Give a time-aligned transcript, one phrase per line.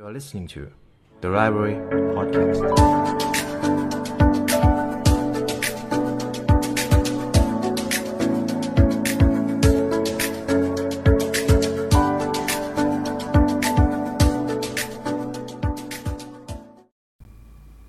[0.00, 0.62] You are listening to
[1.20, 1.76] the Library
[2.16, 2.60] Podcast.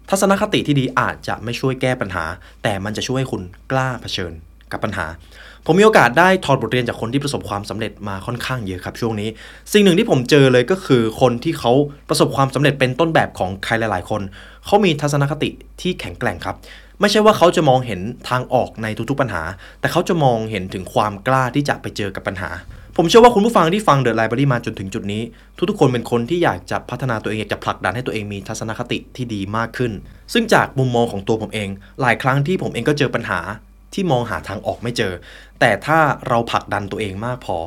[0.10, 2.26] ทัศนคติที่ดีอาจจะไม่ช่วยแก้ปัญหา
[2.64, 4.34] แต่มันจะช่วยให้คุณกล้าเผชิญ
[4.72, 5.08] กับปัญหา
[5.66, 9.30] ผมมีโอกาสได้ถอดบทเรียนจากคนที่ประสบความสำเร็จมาค่อนข้างเยอะครับช่วงนี้
[9.72, 11.72] สิ่งหนึ่งที่ผมเจอเลยก็คือคนที่เขา
[12.10, 14.22] ประสบความสำเร็จเป็นต้นแบบของใครหลาย ๆ คน
[14.66, 15.50] เขามีทัศนคติ
[15.82, 16.56] ที่แข็งแกร่งครับ
[17.00, 19.44] ไม่ใช่ว่าเขาจะมองเห็นทางออกในทุกๆปัญหา
[19.80, 22.50] แต่เขาจะมองเห็นถึงความกล้าที่จะไปเจอกับปัญหา
[22.98, 25.24] ผมเชื่อว่าคุณผู้ฟังที่ฟัง The Library มาจนถึงจุดนี้
[25.70, 29.92] ทุกๆคนเป็นคนที่อยากจะพัฒนาตัวเองอยากจะผลักดันให้ตัวเองมีทัศนคติที่ดีมากขึ้น
[30.34, 31.70] ซึ่งจากมุมมองของตัวผมเอง
[32.02, 33.40] หลายครั้งที่ผมเองก็เจอปัญหา
[33.94, 35.14] ที่มองหาทางออกไม่เจอ
[35.60, 37.58] แต่ถ้าเราผลักดันตัวเองมากพอ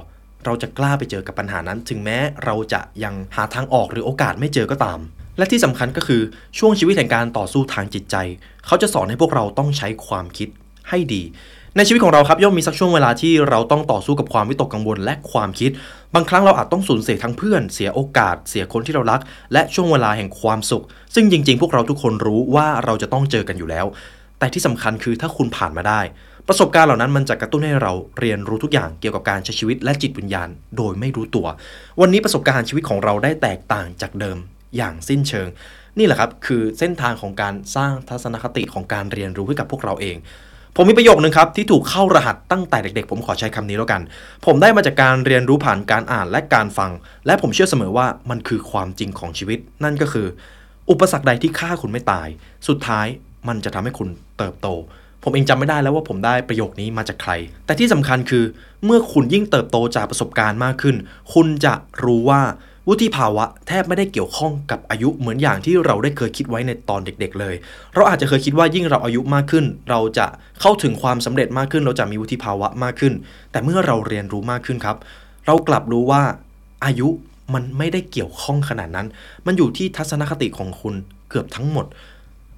[0.44, 4.98] เราจะกล้าไปเจอกับปัญหานั้น ถึงแม้เราจะยังหาทางออกหรือโอกาสไม่เจอก็ตาม
[5.38, 6.22] และที่สำคัญก็คือ
[6.58, 8.16] ช่วงชีวิตแห่งการต่อสู้ทางจิตใจ
[8.66, 10.48] เขาจะสอนให้พวกเราต้องใช้ความคิด
[10.88, 11.22] ให้ดี
[11.76, 15.70] ในชีวิตของเราครับย่อมมีสักช่วงเวลาที่เราต้องต่อสู้กับความวิตกกังวลและความคิด
[16.14, 19.20] บางครั้งเราอาจต้องสูญเสียทั้งเพื่อน เสียโอกาส เสียคนที่เรารัก
[19.52, 20.84] และช่วงเวลาแห่งความสุข
[21.14, 23.86] ซึ่งจริงๆ พวกเราทุกคนรู้ว่าเราจะต้องเจอกันอยู่แล้ว
[24.44, 26.00] แต่ที่สำคัญคือถ้าคุณผ่านมาได้
[26.48, 31.46] ประสบการณ์เหล่านั้นมันจะกระตุ้นให้เราเรียนรู้ทุกอย่างเกี่ยวกับการใช้ชีวิตและจิตวิญญาณ โดยไม่รู้ตัว
[32.00, 34.38] วันนี้ประสบการณ์ชีวิตของเราได้แตกต่างจากเดิม
[34.76, 35.48] อย่างสิ้นเชิง
[35.98, 40.16] นี่แหละครับคือเส้นทางของการสร้างทัศนคติของการเรียนรู้ให้กับพวกเราเอง
[40.76, 44.02] ผมมีประโยคนึงครับที่ถูกเข้ารหัสตั้งแต่เด็ก ๆ ผมขอใช้คำนี้แล้วกัน
[44.46, 46.90] ผมได้มาจากการเรียนรู้ผ่านการอ่านและการฟัง
[47.26, 50.26] และผมเชื่อเสมอว่ามันคือความจริงของชีวิต นั่นก็คือ
[50.90, 52.28] อุปสรรคใดที่ฆ่าคุณไม่ตาย
[52.68, 53.06] สุดท้าย
[53.48, 54.68] มันจะทำให้คุณเติบโต
[55.22, 57.32] ผมเองจำไม่ได้แล้วว่าผมได้ประโยคนี้มาจากใคร
[57.66, 58.44] แต่ที่สำคัญคือ
[58.84, 60.96] เมื่อคุณยิ่งเติบโตจากประสบการณ์มากขึ้น
[61.34, 62.42] คุณจะรู้ว่า
[62.88, 67.54] วุฒิภาวะแทบไม่ได้เกี่ยวข้องกับอายุเหมือนอย่างที่เราได้เคยคิดไว้ในตอนเด็ก ๆ เลย
[67.94, 70.26] เราอาจจะเคยคิดว่ายิ่งเราอายุมากขึ้น เราจะ
[70.60, 73.12] เข้าถึงความสำเร็จมากขึ้น เราจะมีวุฒิภาวะมากขึ้น
[73.50, 74.96] แต่เมื่อเราเรียนรู้มากขึ้นครับ
[75.46, 76.22] เรากลับรู้ว่า
[76.84, 77.08] อายุ
[77.54, 79.06] มันไม่ได้เกี่ยวข้องขนาดนั้น
[79.46, 80.94] มันอยู่ที่ทัศนคติของคุณ
[81.28, 81.86] เกือบทั้งหมด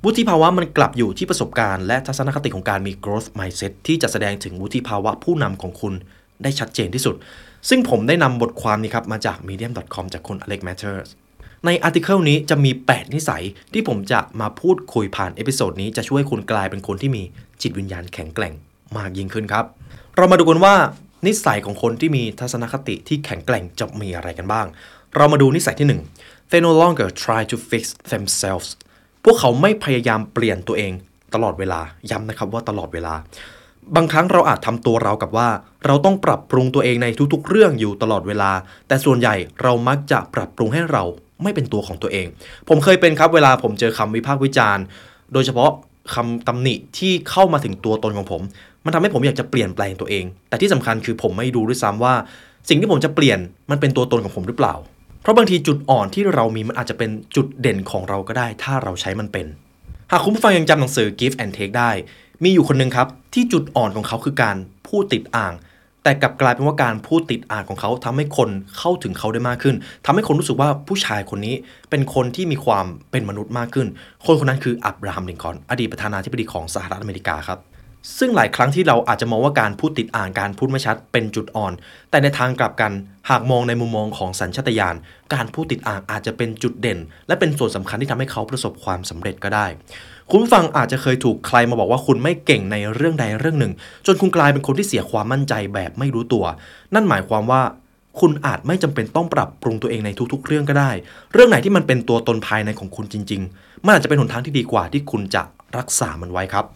[0.05, 5.95] วุฒิภาวะมันกลับอยู่ที่ประสบการณ์และทัศนคติของการมี growth mindset ที่จะแสดงถึงวุฒิภาวะผู้นำของคุณ
[6.43, 7.15] ได้ชัดเจนที่สุด
[7.69, 11.09] ซึ่งผมได้นำบทความนี้ครับมาจาก medium.com จากคุณ Alex Matters
[11.65, 17.23] ใน article นี้จะมี 8 นิสัยที่ผมจะมาพูดคุยผ่าน episode นี้จะช่วยคุณกลายเป็นคนที่มี
[17.63, 18.55] จิตวิญญาณแข็งแกร่ง
[18.97, 19.65] มากยิ่งขึ้นครับ
[20.17, 20.75] เรามาดูกันว่า
[21.27, 24.67] นิสัยของคนที่มีทัศนคติที่แข็งแกร่งจะมีอะไรกันบ้าง
[25.17, 25.89] เรามาดูนิสัยที่
[26.21, 28.69] 1 they no longer try to fix themselves
[29.29, 30.93] พวกเขาไม่พยายามเปลี่ยนตัวเอง
[31.35, 33.15] ตลอดเวลาย้ำนะครับว่าตลอดเวลา
[33.97, 35.49] บางครั้งเราอาจทำตัวเรากับว่า
[35.87, 38.51] เราต้องปรับปรุงตัวเองในทุกๆ เรื่องอยู่ตลอดเวลา
[38.89, 41.03] แต่ส่วนใหญ่เรามักจะปรับปรุงให้เรา
[41.43, 42.27] ไม่เป็นตัวของตัวเอง
[42.69, 44.85] ผมเคยเป็นครับเวลาผมเจอคำวิพากษ์วิจารณ์
[45.33, 45.71] โดยเฉพาะ
[46.15, 48.43] คำตำหนิที่เข้ามาถึงตัวตนของผม
[48.85, 52.15] มันทำให้ผมอยากจะเปลี่ยนแปลงตัวเอง แต่ที่สำคัญคือผมไม่ดูด้วยซ้ำว่า
[52.69, 53.39] สิ่งที่ผมจะเปลี่ยน
[53.71, 54.75] มันเป็นตัวตนของผมหรือเปล่า
[55.27, 59.47] เพราะบางทีจุดอ่อนที่เรามีมันอาจจะเป็นจุดเด่นของเราก็ได้ ถ้าเราใช้มันเป็น
[60.11, 61.91] หากคุณผู้ฟังยังจำหนังสือ Give and Take ได้
[62.45, 64.57] มีอยู่คนหนึ่งครับ ที่จุดอ่อนของเขาคือการ
[64.89, 65.53] พูดติดอ่าง
[66.03, 68.49] แต่กลับกลายเป็นว่าการพูดติดอ่างของเขาทำให้คน
[68.79, 69.77] เข้าถึงเขาได้มากขึ้น
[70.07, 71.55] ทำให้คนรู้สึกว่าผู้ชายคนนี้
[71.91, 73.87] เป็นคนที่มีความเป็นมนุษย์มากขึ้น
[74.27, 77.61] คนคนนั้นคืออับราฮัมลินคอนอดีตประธานาธิบดีของสหรัฐอเมริกาครับ
[78.19, 81.73] ซึ่งหลายครั้งที่เราอาจจะมองว่าการพูดติดอ่างการพูดไม่ชัดเป็นจุดอ่อน
[82.11, 82.93] แต่ในทางกลับกัน
[83.31, 84.97] หากมองในมุมมองของสัญชาตญาณ
[85.35, 89.67] การพูดติดอ่างอาจจะเป็นจุดเด่น และเป็นส่วนสำคัญที่ทำให้เขาประสบความสำเร็จก็ได้
[90.31, 93.73] คุณฟังอาจจะเคยถูกใครมาบอกว่าคุณไม่เก่งในเรื่องใดเรื่องหนึ่ง
[94.07, 96.45] จนคุณกลายเป็นคนที่เสียความมั่นใจแบบไม่รู้ตัว
[96.95, 97.63] นั่นหมายความว่า
[98.21, 100.91] คุณอาจไม่จำเป็นต้องปรับปรุงตัวเองในทุกๆ เรื่องก็ได้
[101.33, 105.43] เรื่องไหนที่มันเป็นตัวตนภายในของคุณจริง ๆ มันอาจจะเป็นหนทางที่ดีกว่าที่คุณจะ
[105.77, 106.67] รักษามันไว้ครับ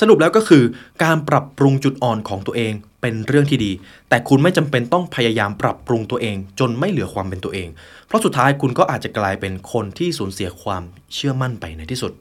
[0.00, 0.64] สรุปแล้วก็คือ
[1.04, 3.72] การปรับปรุงจุดอ่อนของตัวเองเป็นเรื่องที่ดี
[4.08, 7.68] แต่คุณไม่จำเป็นต้องพยายามปรับปรุงตัวเอง จนไม่เหลือความเป็นตัวเอง
[8.06, 10.82] เพราะสุดท้ายคุณก็อาจจะกลายเป็นคนที่สูญเสียความ
[11.14, 12.12] เชื่อมั่นไปในที่สุด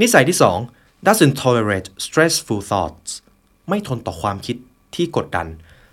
[0.00, 0.38] นิสัยที่
[0.70, 3.10] 2 doesn't tolerate stressful thoughts
[3.68, 4.56] ไม่ทนต่อความคิด
[4.94, 5.48] ที่กดดัน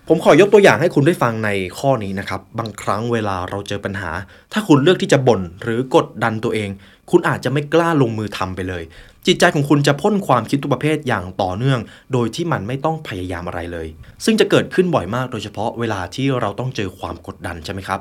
[0.08, 4.10] ผมขอยกตัวอย่างให้คุณได้ฟังในข้อนี้นะครับ บางครั้งเวลาเราเจอปัญหา
[4.52, 6.70] ถ้าคุณเลือกที่จะบ่นหรือกดดันตัวเอง
[7.10, 8.82] คุณอาจจะไม่กล้าลงมือทำไปเลย
[9.28, 11.80] จิตใจของคุณจะพ่นความคิดทุกประเภทอย่างต่อเนื่อง
[12.12, 13.88] โดยที่มันไม่ต้องพยายามอะไรเลย
[14.24, 18.00] ซึ่งจะเกิดขึ้นบ่อยมากโดยเฉพาะเวลาที่เราต้องเจอความกดดันใช่ไหมครับ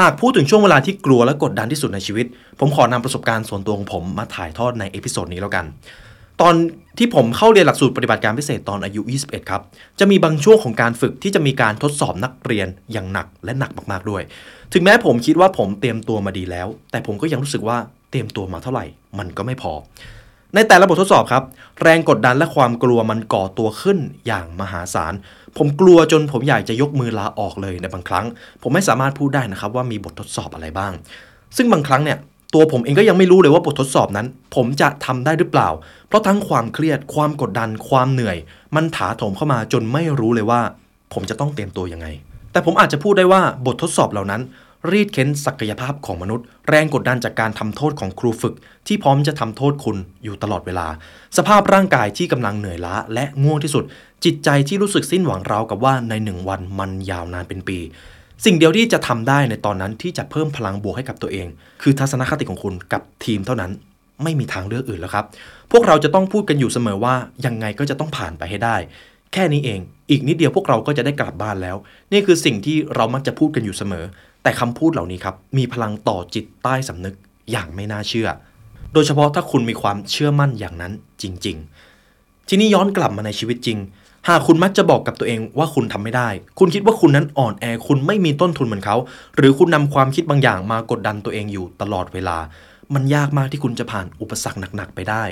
[0.00, 2.26] หากพูดถึงช่วงเวลาที่กลัวและกดดันที่สุดในชีวิต
[2.60, 5.64] ผมขอนำประสบการณ์ส่วนตัวของผมมาถ่ายทอดใน episode นี้แล้วกัน
[6.40, 6.54] ตตอน
[6.98, 9.62] ที่ผมเข้าเรียนหลักสูตรปฏิบัติการพิเศษตอนอายุ 21 ครับ
[9.98, 14.22] จะมีบางช่วงของการฝึกที่จะมีการทดสอบนักเรียนอย่างหนักและหนักมากๆด้วย
[14.72, 17.78] ถึงแม้ผมคิดว่าผมเตรียมตัวมาดีแล้ว แต่ผมก็ยังรู้สึกว่า
[18.10, 18.84] เตรียมตัวมาเท่าไหร่
[19.18, 19.72] มันก็ไม่พอ
[20.54, 21.42] ในแต่ละบททดสอบครับ
[21.82, 25.14] แรงกดดันและความกลัวมันก่อตัวขึ้นอย่างมหาศาล
[25.58, 28.26] ผมกลัวจนผมอยากจะยกมือลาออกเลยในบางครั้ง
[28.62, 30.92] ผมไม่สามารถพูดได้นะครับว่ามีบททดสอบอะไรบ้าง
[31.56, 32.18] ซึ่งบางครั้งเนี่ย
[32.54, 35.68] ตัวผมเองก็ยังไม่รู้เลยว่าบททดสอบนั้น ผมจะทำได้หรือเปล่า
[36.08, 38.36] เพราะทั้งความเครียด ความกดดัน ความเหนื่อย
[38.76, 40.60] มันถาโถมเข้ามาจนไม่รู้เลยว่า
[41.12, 42.06] ผมจะต้องเตรียมตัวยังไง
[42.52, 44.42] แต่ผมอาจจะพูดได้ว่าบททดสอบเหล่านั้น
[44.90, 48.54] รีดเค้นศักยภาพของมนุษย์ แรงกดดันจากการทำโทษของครูฝึก
[48.86, 50.86] ที่พร้อมจะทำโทษคุณอยู่ตลอดเวลา
[51.36, 53.84] สภาพร่างกายที่กำลังเหนื่อยล้าและง่วงที่สุด
[54.24, 57.78] จิตใจที่รู้สึกสิ้นหวังราวกับว่าในหนึ่งวันมันยาวนานเป็นปี
[58.44, 61.46] สิ่งเดียวที่จะทำได้ในตอนนั้นที่จะเพิ่มพลังบวกให้กับตัวเอง
[61.82, 63.70] คือทัศนคติของคุณกับทีมเท่านั้น
[64.22, 65.24] ไม่มีทางเลือกอื่นแล้วครับ
[65.72, 67.14] พวกเราจะต้องพูดกันอยู่เสมอว่า
[67.46, 68.76] ยังไงก็จะต้องผ่านไปให้ได้
[69.32, 69.80] แค่นี้เอง
[70.10, 71.76] อีกนิดเดียวพวกเราก็จะได้กลับบ้านแล้ว
[72.12, 74.04] นี่คือสิ่งที่เรามักจะพูดกันอยู่เสมอ
[74.42, 77.14] แต่คำพูดเหล่านี้ครับมีพลังต่อจิตใต้สำนึก
[77.50, 78.28] อย่างไม่น่าเชื่อ
[78.92, 80.92] โดยเฉพาะถ้าคุณมีความเชื่อมั่นอย่างนั้น
[81.22, 81.56] จริง
[82.02, 83.78] ๆ ทีนี้ย้อนกลับมาในชีวิตจริง
[84.28, 86.28] หากคุณมักจะบอกกับตัวเองว่าคุณทำไม่ได้
[86.58, 88.96] คุณคิดว่าคุณนั้นอ่อนแอคุณไม่มีต้นทุนเหมือนเขา
[89.36, 92.38] หรือคุณนำความคิดบางอย่างมากดดันตัวเองอยู่ตลอดเวลา
[92.94, 95.24] มันยากมากที่คุณจะผ่านอุปสรรคหนักๆไปได้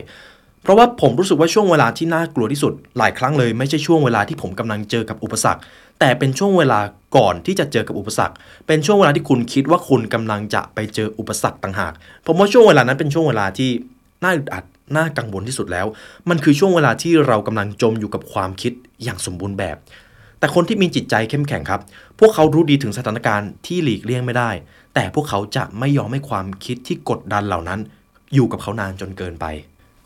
[0.62, 5.60] เพราะว่าผมรู้สึกว่าช่วงเวลาที่น่ากลัวที่สุด หลายครั้งเลยไม่ใช่ช่วงเวลาที่ผมกำลังเจอกับอุปสรรค
[6.00, 6.80] แต่เป็นช่วงเวลา
[7.16, 8.34] ก่อนที่จะเจอกับอุปสรรค
[8.66, 11.92] เป็นช่วงเวลาที่คุณคิดว่าคุณกำลังจะไปเจออุปสรรคต่างหาก
[12.26, 13.70] ผมว่าช่วงเวลานั้นเป็นช่วงเวลาที่
[14.22, 14.64] น่าอึดอัด
[14.96, 15.86] น่ากังวลที่สุดแล้ว
[16.28, 18.72] มันคือช่วงเวลาที่เรากำลังจมอยู่กับความคิด
[19.02, 19.76] อย่างสมบูรณ์แบบ
[20.38, 21.80] แต่คนที่มีจิตใจเข้มแข็งครับ
[22.18, 24.50] พวกเขารู้ดีถึงสถานการณ์ที่หลีกเลี่ยงไม่ได้
[24.94, 27.80] แต่พวกเขาจะไม่ยอมให้ความคิดที่กดดันเหล่านั้น
[28.34, 29.46] อยู่กับเขานานจนเกินไป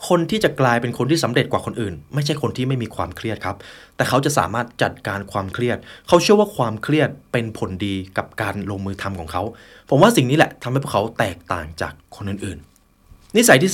[0.09, 3.57] คนที่จะกลายเป็นคนที่สำเร็จกว่าคนอื่น ไม่ใช่คนที่ไม่มีความเครียดครับ
[3.97, 5.79] แต่เขาจะสามารถจัดการความเครียด
[6.09, 9.43] เขาเชื่อว่าความเครียดเป็นผลดีกับการลงมือทำของเขา
[9.91, 13.73] ผมว่าสิ่งนี้แหละทำให้พวกเขาแตกต่างจากคนอื่นๆ นิสัยที่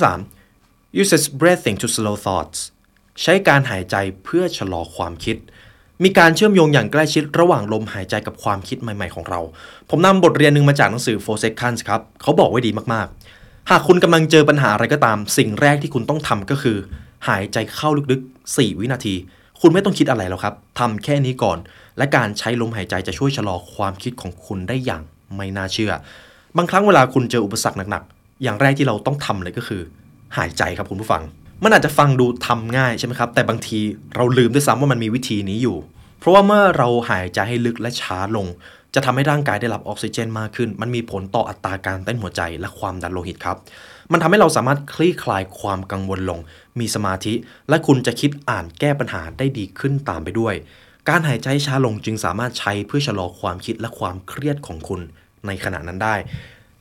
[0.49, 2.59] 3 uses breathing to slow thoughts
[3.23, 5.37] ใช้การหายใจเพื่อชะลอความคิด
[6.05, 9.41] มีการเชื่อมโยงอย่างใกล้ชิดระหว่างลมหายใจกับความคิดใหม่ๆของเรา
[9.91, 13.40] ผมนำบทเรียนหนึ่งมาจากหนังสือ Four Seconds ครับ เขาบอกไว้ดีมากๆ
[13.73, 16.77] หากคุณกำลังเจอปัญหาอะไรก็ตาม สิ่งแรกที่คุณต้องทำก็คือ
[17.29, 19.15] หายใจเข้าลึกๆ 4 วินาที
[19.61, 21.59] คุณไม่ต้องคิดอะไรแล้วครับทำแค่นี้ก่อน
[21.99, 25.03] และการใช้ลมหายใจจะช่วยชะลอความคิดของคุณได้อย่าง
[25.37, 25.93] ไม่น่าเชื่อ
[26.57, 29.83] บางครั้งเวลาคุณเจออุปสรรคหนักๆ อย่างแรกที่เราต้องทำเลยก็คือ
[30.37, 31.23] หายใจครับคุณผู้ฟัง
[31.65, 33.79] มันอาจจะฟังดูทำง่ายใช่ไหมครับ แต่บางที
[34.17, 35.77] เราลืมด้วยซ้ำว่ามันมีวิธีนี้อยู่
[36.19, 38.47] เพราะว่าเมื่อเราหายใจให้ลึกและช้าลง
[38.95, 43.57] จะทำให้ร่างกายได้รับออกซิเจนมากขึ้น มันมีผลต่ออัตราการเต้นหัวใจและความดันโลหิตครับ
[44.13, 46.39] มันทำให้เราสามารถคลี่คลายความกังวลลง
[46.81, 47.35] มีสมาธิ
[47.69, 50.55] และคุณจะคิดอ่านแก้ปัญหาได้ดีขึ้นตามไปด้วย
[51.09, 55.01] การหายใจช้าลงจึงสามารถใช้เพื่อชะลอความคิดและความเครียดของคุณ
[55.47, 56.15] ในขณะนั้นได้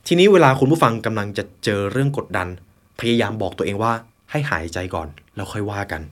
[0.06, 2.48] ทีนี้เวลาคุณผู้ฟังกำลังจะเจอเรื่องกดดัน
[3.00, 3.92] พยายามบอกตัวเองว่า
[4.30, 6.02] ให้หายใจก่อนแล้วค่อยว่ากัน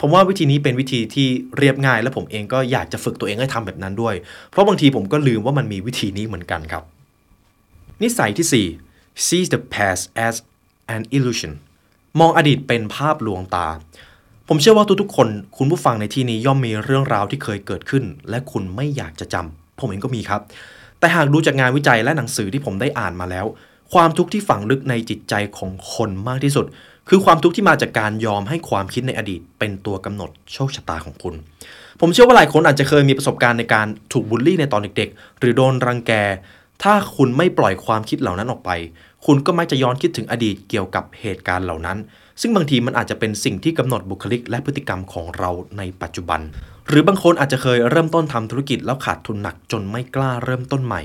[0.00, 4.14] ผมว่าวิธีนี้เป็นวิธีที่เรียบง่าย และผมเองก็อยากจะฝึกตัวเองให้ทำแบบนั้นด้วย
[4.50, 6.84] เพราะบางทีผมก็ลืมว่ามันมีวิธีนี้เหมือนกันครับ
[8.02, 10.34] นิสัยที่ 4 see the past as
[10.94, 11.52] an illusion
[12.20, 13.68] มองอดีตเป็นภาพลวงตา
[14.48, 20.40] ผมเชื่อว่าทุกๆ คน คุณผู้ฟังในที่นี้ย่อมมีเรื่องราวที่เคยเกิดขึ้น และคุณไม่อยากจะจำผมเองก็มีครับ
[20.98, 23.46] แต่หากดูจากงานวิจัยและหนังสือที่ผมได้อ่านมาแล้ว
[23.92, 26.66] ความทุกข์ที่ฝังลึกในจิตใจของคนมากที่สุด
[27.12, 31.34] คือความทุกข์ที่มาจากการยอมให้ความคิดในอดีต เป็นตัวกำหนดโชคชะตาของคุณ
[32.00, 36.12] ผมเชื่อว่าหลายคนอาจจะเคยมีประสบการณ์ในการถูกบูลลี่ในตอนเด็กๆ หรือโดนรังแก
[36.82, 38.70] ถ้าคุณไม่ปล่อยความคิดเหล่านั้นออกไป
[39.26, 41.98] คุณก็มักจะย้อนคิดถึงอดีตเกี่ยวกับเหตุการณ์เหล่านั้น
[42.40, 46.40] ซึ่งบางทีมันอาจจะเป็นสิ่งที่กำหนดบุคลิก และพฤติกรรมของเราในปัจจุบัน
[46.88, 51.02] หรือบางคนอาจจะเคยเริ่มต้นทำธุรกิจแล้วขาดทุนหนักจนไม่กล้าเริ่มต้นใหม่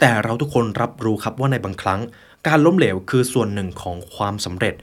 [0.00, 2.00] แต่เราทุกคนรับรู้ครับว่าในบางครั้ง
[2.46, 4.74] การล้มเหลวคือส่วนหนึ่งของความสำเร็จ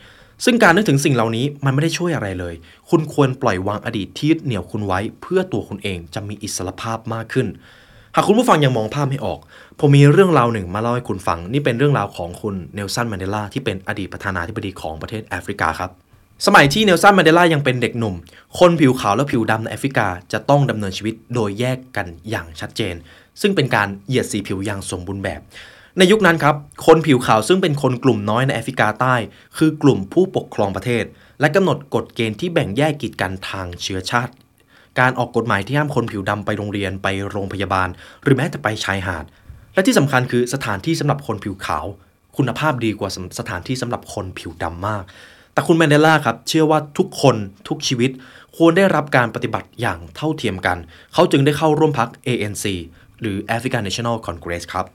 [0.45, 2.53] ซึ่งการนึกถึงสิ่งเหล่านี้มันไม่ได้ช่วยอะไรเลย
[2.89, 7.47] คุณควรปล่อยวางอดีตที่ยึดเหนี่ยวคุณไว้ เพื่อตัวคุณเองจะมีอิสรภาพมากขึ้น
[8.15, 9.39] หากคุณผู้ฟังยังมองภาพไม่ออก
[9.79, 15.91] ผมมีเรื่องราวหนึ่งมาเล่าให้คุณฟัง นี่เป็นเรื่องราวของคุณเนลสันแมนเดลาที่เป็นอดีตประธานาธิบดีของประเทศแอฟริกาครับ
[16.45, 18.15] สมัยที่เนลสันแมนเดลายังเป็นเด็กหนุ่ม
[18.59, 22.95] คนผิวขาวและผิวดำในแอฟริกาจะต้องดำเนินชีวิตโดยแยกกันอย่างชัดเจน
[23.41, 25.41] ซึ่งเป็นการเหยียดสีผิวอย่างสมบูรณ์แบบ
[25.97, 29.15] ในยุคนั้นครับ คนผิวขาวซึ่งเป็นคนกลุ่มน้อยในแอฟริกาใต้
[29.57, 31.03] คือกลุ่มผู้ปกครองประเทศ
[31.39, 34.33] และกำหนดกฎเกณฑ์ที่แบ่งแยกกีดกันทางเชื้อชาติ
[34.99, 37.89] การออกกฎหมายที่ห้ามคนผิวดำไปโรงเรียนไปโรงพยาบาล
[38.23, 39.25] หรือแม้แต่ไปชายหาด
[39.73, 41.85] และที่สำคัญคือสถานที่สำหรับคนผิวขาว
[42.37, 43.09] คุณภาพดีกว่า
[43.39, 45.03] สถานที่สำหรับคนผิวดำมาก
[45.53, 47.35] แต่คุณแมนเดลาครับเชื่อว่าทุกคน
[47.67, 48.11] ทุกชีวิต
[48.57, 50.77] ควรได้รับการปฏิบัติอย่างเท่าเทียมกัน
[51.13, 52.65] เขาจึงได้เข้าร่วมพัก ANC
[53.19, 54.85] หรือ African National Congress ครับ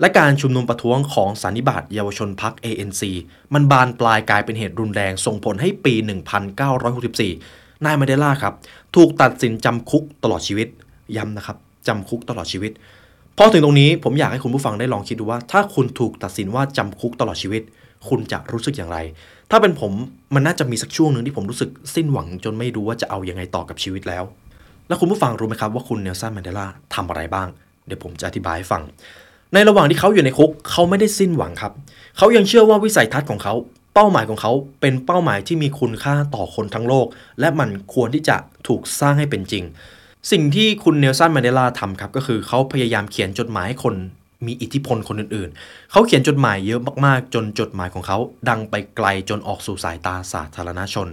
[0.00, 3.02] และการชุมนุมประท้วงของสันนิบาตเยาวชนพัก ANC
[3.54, 5.94] มันบานปลายกลายเป็นเหตุรุนแรงส่งผลให้ปี
[7.28, 8.54] 1964 นายมาเดล่าครับ
[8.96, 10.68] ถูกตัดสินจำคุกตลอดชีวิต
[11.16, 12.72] ย้ำนะครับจำคุกตลอดชีวิต
[13.36, 17.62] พอถึงตรงนี้ผมอยากให้คุณผู้ฟังได้ลองคิดดูว่า ถ้าคุณถูกตัดสินว่าจำคุกตลอดชีวิต
[18.08, 18.98] คุณจะรู้สึกอย่างไร
[19.50, 19.92] ถ้าเป็นผม
[20.34, 24.24] มันน่าจะมีสักช่วงหนึ่งที่ผมรู้สึกสิ้นหวังจนไม่รู้ว่าจะเอายังไงต่อกับชีวิตแล้ว
[24.88, 27.48] แล้วคุณผู้ฟังรู้ไหมครับว่าคุณเนลสันแมนเดลาทำอะไรบ้าง
[27.86, 28.82] เดี๋ยวผมจะอธิบายให้ฟัง
[29.54, 31.72] ในระหว่างที่เขาอยู่ในคุกเขาไม่ได้สิ้นหวังครับ
[32.16, 33.54] เขายังเชื่อว่าวิสัยทัศน์ของเขา
[33.94, 37.06] เป้าหมายของเขาเป็นเป้าหมายที่มีคุณค่าต่อคนทั้งโลก
[37.40, 38.36] และมันควรที่จะ
[38.68, 39.64] ถูกสร้างให้เป็นจริง
[40.30, 43.94] สิ่งที่คุณเนลสันมนเดลาทำครับก็คือเขาพยายามเขียนจดหมายให้คน
[44.46, 51.08] มีอิทธิพลคนอื่นๆ เขาเขียนจดหมายเยอะมากๆ จนจดหมายของเขาดังไปไกลจนออกสู่สายตาสาธารณชน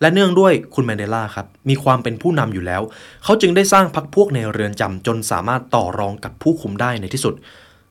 [0.00, 2.82] และเนื่องด้วยคุณแมนเดลาครับ มีความเป็นผู้นำอยู่แล้ว
[3.24, 7.34] เขาจึงได้สร้างพรรคพวกในเรือนจำจนสามารถต่อรองกับผู้คุมได้ในที่สุด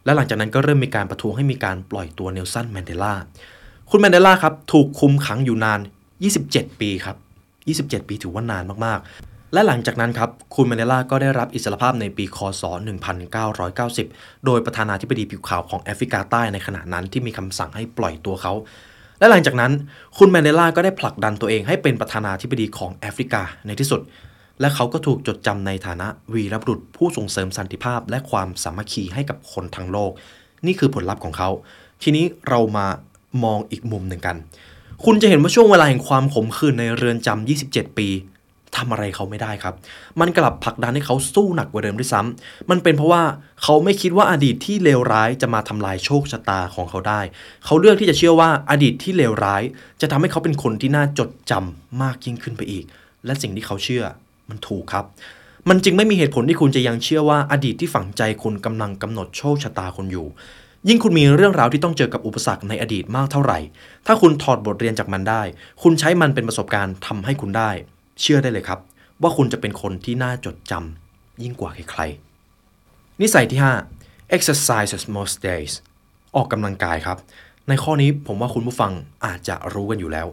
[0.07, 3.13] และหลังจากนั้นก็เริ่มมีการประท้วงให้มีการปล่อยตัวเนลสันแมนเดลา
[3.89, 5.79] คุณแมนเดลาครับถูกคุมขังอยู่นาน
[6.29, 7.17] 27 ปีครับ
[8.03, 12.63] 27 ปีถือว่านานมากๆ และหลังจากนั้นครับคุณแมนเดลาก็ได้รับอิสรภาพในปีคศ
[13.29, 18.53] 1990 โดยประธานาธิบดีผิวขาวของแอฟริกาใต้ในขณะนั้นที่มีคำสั่งให้ปล่อยตัวเขา
[19.19, 19.71] และหลังจากนั้น
[20.17, 24.01] คุณแมนเดลาก็ได้ผลักดันตัวเองให้เป็นประธานาธิบดีของแอฟริกาในที่สุด
[24.59, 30.11] และเขาก็ถูกจดจำในฐานะวีรบุรุษผู้ส่งเสริมสันติภาพ และความสามัคคีให้กับคนทั้งโลก
[30.65, 31.49] นี่คือผลลัพธ์ของเขา
[32.03, 32.87] ทีนี้เรามา
[33.43, 34.37] มองอีกมุมหนึ่งกัน
[35.05, 38.09] คุณจะเห็นว่าช่วงเวลาแห่งความขมขื่นในเรือนจำ 27 ปี
[38.77, 39.75] ทำอะไรเขาไม่ได้ครับ
[40.19, 43.23] มันกลับผลักดันให้เขาสู้หนักกว่าเดิมด้วยซ้ำมันเป็นเพราะว่า
[43.63, 47.21] เขาไม่คิดว่าอดีตที่เลวร้ายจะมาทำลายโชคชะตาของเขาได้
[47.65, 49.61] เขาเลือกที่จะเชื่อว่าอดีตที่เลวร้าย
[50.01, 52.85] จะทำให้เขาเป็นคนที่น่าจดจำมากยิ่งขึ้นไปอีก
[53.25, 54.03] และสิ่งที่เขาเชื่อ
[54.49, 55.05] มันถูกครับ
[55.69, 60.27] มันจึงไม่มีเหตุผลที่คุณจะยังเชื่อว่าอดีตที่ฝังใจคุณกำลังกำหนดโชคชะตาคุณอยู่
[60.87, 63.59] ยิ่งคุณมีเรื่องราวที่ต้องเจอกับอุปสรรคในอดีตมากเท่าไหร่
[64.05, 65.41] ถ้าคุณถอดบทเรียนจากมันได้
[65.83, 67.71] คุณใช้มันเป็นประสบการณ์ทำให้คุณได้
[68.21, 68.79] เชื่อได้เลยครับ
[69.21, 73.59] ว่าคุณจะเป็นคนที่น่าจดจำยิ่งกว่าใครๆนิสัยที่
[73.97, 75.73] 5 exercise most days
[76.35, 77.17] ออกกำลังกายครับ
[77.67, 78.91] ในข้อนี้ผมว่าคุณผู้ฟัง
[79.25, 80.27] อาจจะรู้กันอยู่แล้ว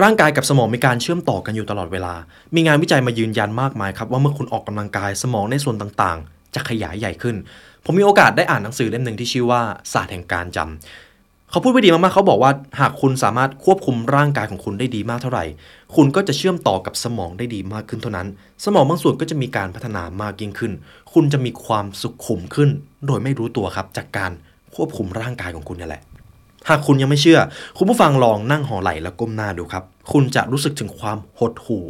[0.00, 2.14] ร่างกายกับสมองมีการเชื่อมต่อกันอยู่ตลอดเวลา
[2.54, 7.36] มีงานวิจัยมายืนยันมากมายครับว่าเมื่อคุณออกกำลังกายสมองในส่วนต่างๆ จะขยายใหญ่ขึ้น
[7.84, 9.60] ผมมีโอกาสได้อ่านหนังสือเล่มหนึ่งที่ชื่อว่า
[9.92, 15.44] ศาสตร์แห่งการจำเขาพูดไว้ดีมากๆเขาบอกว่าหากคุณสามารถควบคุมร่างกายของคุณได้ดีมากเท่าไหร่
[15.96, 18.28] คุณก็จะเชื่อมต่อกับสมองได้ดีมากขึ้นเท่านั้น
[18.64, 20.72] สมองบางส่วนก็จะมีการพัฒนามากยิ่งขึ้น
[21.12, 22.70] คุณจะมีความสุขขุมขึ้น
[23.06, 24.32] โดยไม่รู้ตัวครับจากการ
[24.74, 26.02] ควบคุมร่างกายของคุณนี่แหละ
[26.68, 27.40] หากคุณยังไม่เชื่อ
[27.78, 31.84] คุณผู้ฟังลองนั่งห่อไหล่แล้วก้มหน้าดูครับ คุณจะรู้สึกถึงความหดหู่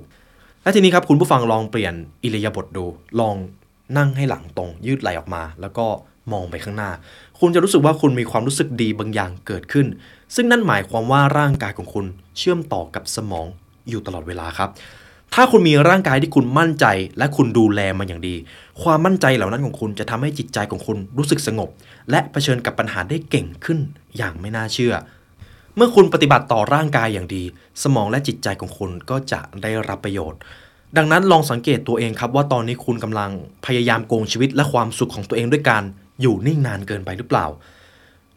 [0.63, 2.85] และทีนี้ครับคุณผู้ฟังลองเปลี่ยนอิริยาบถดู
[3.21, 3.37] ลอง
[3.97, 5.87] นั่งให้หลังตรง ยืดไหล่ออกมา แล้วก็
[6.33, 6.91] มองไปข้างหน้า
[7.41, 9.87] คุณจะรู้สึกว่าคุณมีความรู้สึกดีบางอย่างเกิดขึ้น
[10.35, 12.07] ซึ่งนั่นหมายความว่าร่างกายของคุณ
[12.39, 13.47] เชื่อมต่อกับสมอง
[13.89, 14.71] อยู่ตลอดเวลาครับ
[15.35, 16.87] ถ้าคุณมีร่างกายที่คุณมั่นใจ
[17.19, 18.37] และคุณดูแลมันอย่างดี
[18.83, 21.69] ความมั่นใจเหล่านั้นของคุณจะทำให้จิตใจของคุณรู้สึกสงบ
[22.11, 23.79] และะเผชิญกับปัญหาได้เก่งขึ้น
[24.17, 24.95] อย่างไม่น่าเชื่อ
[25.77, 27.45] เมื่อคุณปฏิบัติต่อร่างกายอย่างดี
[27.83, 30.41] สมองและจิตใจของคุณก็จะได้รับประโยชน์
[30.97, 33.31] ดังนั้นลองสังเกตตัวเองครับว่าตอนนี้คุณกำลัง
[33.67, 35.83] พยายามโกงชีวิตและความสุขของตัวเองด้วยการ
[36.21, 37.47] อยู่นิ่งนานเกินไปหรือเปล่า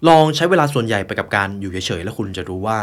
[0.07, 2.79] ลองใช้เวลาส่วนใหญ่ไปกับการอยู่เฉยๆแล้วคุณจะรู้ว่า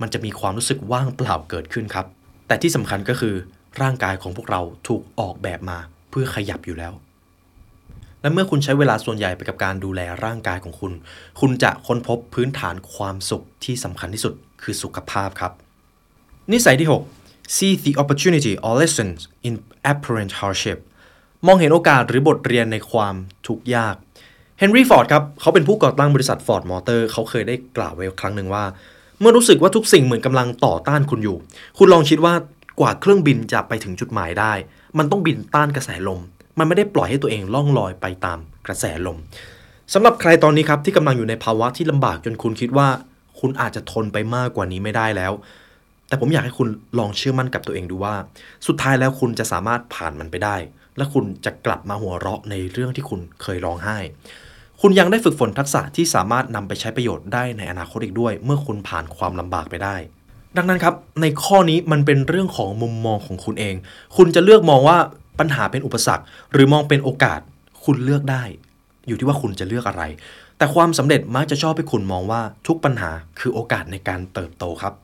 [0.00, 2.06] มันจะมีความรู้สึกว่างเปล่าเกิดขึ้นครับ
[2.46, 3.34] แต่ที่สำคัญก็คือ
[3.82, 5.78] ร่างกายของพวกเราถูกออกแบบมา
[6.10, 6.92] เพื่อขยับอยู่แล้ว
[8.20, 10.92] และเมื่อคุณใช้เวลาส่วนใหญ่ไปกับการดูแลร่างกายของคุณ
[11.40, 15.52] คุณจะค้นพบพื้นฐานความสุขที่สำคัญที่สุดคือสุขภาพครับ
[16.52, 16.88] นิสัยที่
[17.22, 19.54] 6 see the opportunity or lessons in
[19.90, 20.78] apparent hardship
[21.46, 23.14] มองเห็นโอกาสหรือบทเรียนในความ
[23.46, 23.94] ทุกข์ยาก
[24.58, 28.64] เฮนรี่ฟอร์ดครับ เขาเป็นผู้ก่อตั้งบริษัทฟอร์ดมอเตอร์เขาเคยได้กล่าวไว้ครั้งหนึ่งว่า
[29.20, 31.36] เมื่อรู้สึกว่าทุกสิ่งเหมือนกำลังต่อต้านคุณอยู่
[31.78, 32.34] คุณลองคิดว่า
[32.80, 34.52] กว่าเครื่องบินจะไปถึงจุดหมายได้
[34.98, 36.20] มันต้องบินต้านกระแสลม
[36.58, 39.18] มันไม่ได้ปล่อยให้ตัวเองล่องลอยไปตามกระแสลม
[39.94, 42.88] สำหรับใครตอนนี้ครับที่กำลังอยู่ในภาวะที่ลำบากจนคุณคิดว่า
[43.40, 45.32] คุณอาจจะทนไปมากกว่านี้ไม่ได้แล้ว
[46.08, 46.68] แต่ผมอยากให้คุณ
[46.98, 48.14] ลองเชื่อมั่นกับตัวเองดูว่า
[48.66, 50.56] สุดท้ายแล้วคุณจะสามารถผ่านมันไปได้
[50.96, 53.98] และคุณจะกลับมาหัวเราะในเรื่องที่คุณเคยร้องไห้
[54.88, 59.96] คุณยังได้ฝึกฝนทักษะที่สามารถนำไปใช้ประโยชน์ได้ในอนาคตอีกด้วย เมื่อคุณผ่านความลำบากไปได้
[60.56, 63.74] ดังนั้นครับ ในข้อนี้มันเป็นเรื่องของมุมมองของคุณเอง
[64.16, 64.98] คุณจะเลือกมองว่า
[65.38, 67.40] ปัญหาเป็นอุปสรรค หรือมองเป็นโอกาส
[67.84, 68.44] คุณเลือกได้
[69.06, 70.02] อยู่ที่ว่าคุณจะเลือกอะไร
[70.56, 74.94] แต่ความสำเร็จมักจะชอบให้คุณมองว่าทุกปัญหาคือโอกาสในการเติบโตครับ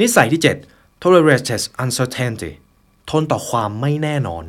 [0.00, 0.40] นิสัยที่
[0.72, 2.52] 7 tolerates uncertainty
[3.10, 4.44] ทนต่อความไม่แน่นอน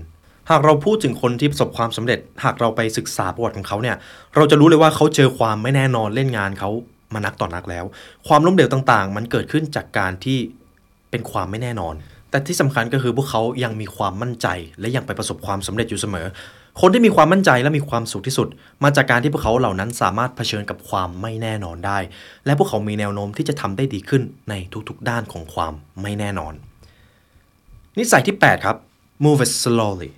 [0.49, 3.95] หากเราพูดถึงคนที่ประสบความสำเร็จ หากเราไปศึกษาประวัติของเขาเนี่ย
[4.35, 6.69] เราจะรู้เลยว่าเขาเจอความไม่แน่นอนเล่นงานเขา
[7.13, 7.85] มานักต่อนักแล้ว
[8.27, 10.39] ความล้มเหลวต่างๆ มันเกิดขึ้นจากการที่
[11.11, 11.93] เป็นความไม่แน่นอน
[12.29, 14.47] แต่ที่สำคัญก็คือพวกเขายังมีความมั่นใจ
[14.79, 16.27] และยังไปประสบความสำเร็จอยู่เสมอ
[16.81, 18.47] คนที่มีความมั่นใจและมีความสุขที่สุด
[18.83, 21.99] มาจากการที่พวกเขาเหล่านั้นสามารถเผชิญกับความไม่แน่นอนได้
[22.45, 24.53] และพวกเขามีแนวโน้มที่จะทำได้ดีขึ้นใน
[24.89, 26.53] ทุกๆ ด้านของความไม่แน่นอน
[27.97, 28.77] นิสัยที่ 8 ครับ
[29.23, 30.11] move it slowly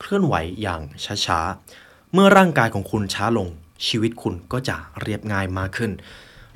[0.00, 0.80] เคลื่อนไหวอย่าง
[1.26, 3.48] ช้าๆ เมื่อร่างกายของคุณช้าลง
[3.86, 5.92] ชีวิตคุณก็จะเรียบง่ายมากขึ้น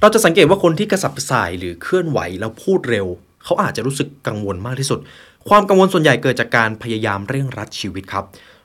[0.01, 3.07] เราจะสังเกตว่าคนที่กระสับกระส่ายหรือเคลื่อนไหวแล้วพูดเร็ว
[3.45, 5.01] เขาอาจจะรู้สึกกังวลมากที่สุด
[5.49, 8.25] ความกังวลส่วนใหญ่เกิดจากการพยายามเร่งรัดชีวิตครับ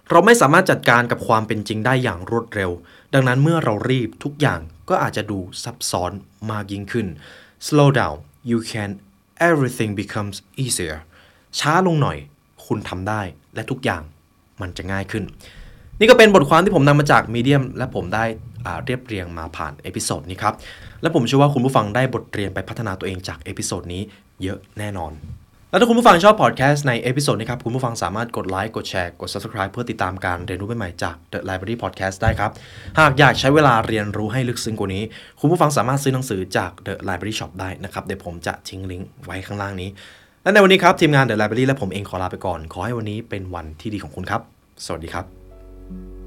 [0.10, 2.72] เราไม่สามารถจัดการกับความเป็นจริงได้อย่างรวดเร็ว
[3.14, 6.12] ดังนั้นเมื่อเรารีบทุกอย่างก็อาจจะดูซับซ้อน
[6.52, 7.08] มากยิ่งขึ้น
[7.68, 8.18] slow down
[8.50, 8.90] you can
[9.50, 10.98] everything becomes easier
[11.60, 12.18] ช้าลงหน่อย
[12.66, 13.22] คุณทำได้
[13.56, 14.02] และทุกอย่าง
[14.62, 15.24] มันจะง่ายขึ้น
[16.00, 18.26] นี่ก็เป็นบทความที่ผมนำมาจาก Medium และผมได้
[18.86, 20.54] เรียบเรียงมาผ่าน episode นี้ครับ
[21.02, 24.02] และผมเชื่อว่าคุณผู้ฟังได้บทเรียนไปพัฒนาตัวเองจาก episode นี้
[24.44, 25.14] เยอะแน่นอน
[25.70, 32.52] แล้วถ้าคุณผู้ฟังชอบพอดแคสต์ใน episode นี้ครับ คุณผู้ฟังสามารถกดไลค์กดแชร์กด subscribe เพื่อติดตามการเรียนรู้ใหม่ๆจาก The Library Podcast ได้ครับ
[33.00, 35.04] หากอยากใช้เวลาเรียนรู้ให้ลึกซึ้งกว่านี้
[35.40, 39.90] คุณผู้ฟังสามารถซื้อหนังสือจาก The Library Shop ได้นะครับ เดี๋ยวผมจะทิ้งลิงก์ไว้ข้างล่างนี้
[40.44, 44.42] และในวันนี้ครับทีมงาน The Library และผมเองขอลาไปก่อน ขอให้วันนี้เป็นวันที่ดีของคุณครับ
[44.86, 45.26] สวัสดีครับ「